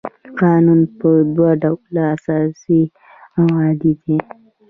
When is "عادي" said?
3.59-3.93